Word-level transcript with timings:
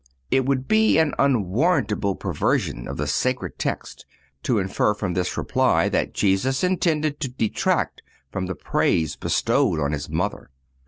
It 0.31 0.47
would 0.47 0.67
be 0.67 0.97
an 0.97 1.13
unwarrantable 1.19 2.15
perversion 2.15 2.87
of 2.87 2.97
the 2.97 3.05
sacred 3.05 3.59
text 3.59 4.03
to 4.41 4.57
infer 4.57 4.95
from 4.95 5.13
this 5.13 5.37
reply 5.37 5.89
that 5.89 6.15
Jesus 6.15 6.63
intended 6.63 7.19
to 7.19 7.29
detract 7.29 8.01
from 8.31 8.47
the 8.47 8.55
praise 8.55 9.15
bestowed 9.15 9.79
on 9.79 9.91
His 9.91 10.09
Mother. 10.09 10.49